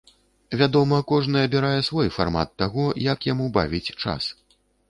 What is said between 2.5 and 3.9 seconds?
таго, як яму бавіць